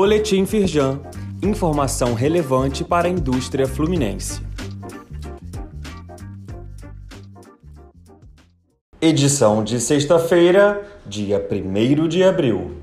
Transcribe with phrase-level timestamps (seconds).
[0.00, 1.00] Boletim Firjan.
[1.42, 4.40] Informação relevante para a indústria fluminense.
[9.00, 12.76] Edição de sexta-feira, dia 1 de abril.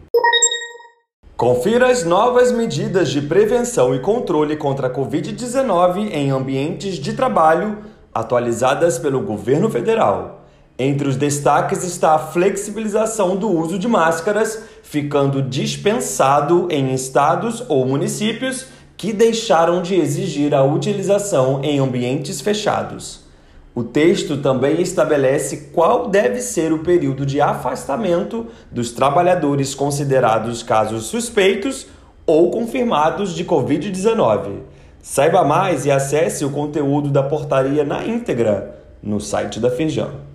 [1.37, 7.77] Confira as novas medidas de prevenção e controle contra a Covid-19 em ambientes de trabalho
[8.13, 10.44] atualizadas pelo governo federal.
[10.77, 17.85] Entre os destaques está a flexibilização do uso de máscaras, ficando dispensado em estados ou
[17.85, 18.65] municípios
[18.97, 23.23] que deixaram de exigir a utilização em ambientes fechados.
[23.73, 31.05] O texto também estabelece qual deve ser o período de afastamento dos trabalhadores considerados casos
[31.05, 31.87] suspeitos
[32.25, 34.59] ou confirmados de Covid-19.
[35.01, 40.34] Saiba mais e acesse o conteúdo da portaria na íntegra no site da Firjan.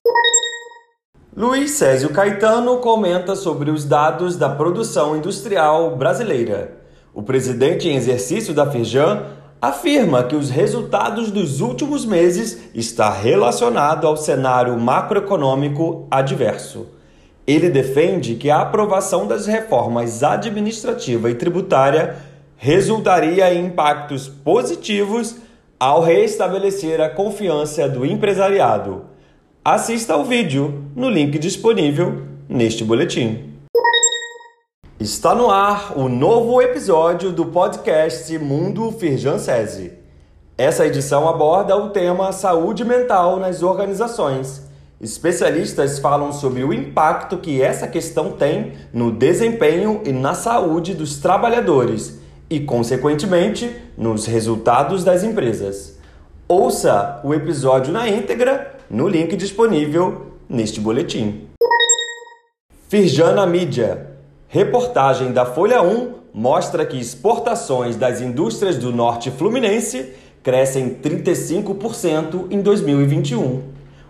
[1.37, 6.73] Luiz Césio Caetano comenta sobre os dados da produção industrial brasileira.
[7.15, 9.23] O presidente em exercício da Firjan
[9.62, 16.89] afirma que os resultados dos últimos meses está relacionado ao cenário macroeconômico adverso.
[17.47, 22.17] Ele defende que a aprovação das reformas administrativa e tributária
[22.56, 25.36] resultaria em impactos positivos
[25.78, 29.09] ao restabelecer a confiança do empresariado
[29.62, 33.58] Assista ao vídeo no link disponível neste boletim.
[34.98, 39.92] Está no ar o novo episódio do podcast Mundo Firjan SESI.
[40.56, 44.67] Essa edição aborda o tema saúde mental nas organizações.
[44.98, 51.19] Especialistas falam sobre o impacto que essa questão tem no desempenho e na saúde dos
[51.19, 55.98] trabalhadores e, consequentemente, nos resultados das empresas.
[56.48, 61.46] Ouça o episódio na íntegra no link disponível neste boletim.
[62.88, 64.08] Firjana Mídia.
[64.48, 72.61] Reportagem da Folha 1 mostra que exportações das indústrias do norte fluminense crescem 35% em
[72.61, 73.62] 2021.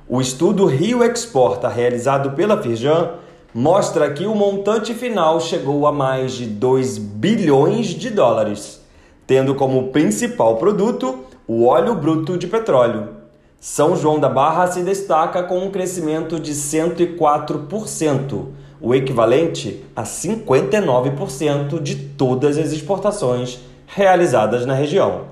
[0.08, 3.10] O estudo Rio Exporta, realizado pela Firjan,
[3.52, 8.80] mostra que o montante final chegou a mais de 2 bilhões de dólares,
[9.26, 13.19] tendo como principal produto o óleo bruto de petróleo.
[13.60, 18.46] São João da Barra se destaca com um crescimento de 104%,
[18.80, 25.26] o equivalente a 59% de todas as exportações realizadas na região.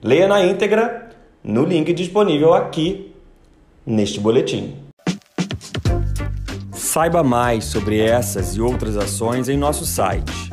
[0.00, 1.10] Leia na íntegra
[1.42, 3.12] no link disponível aqui
[3.84, 4.76] neste boletim.
[6.70, 10.52] Saiba mais sobre essas e outras ações em nosso site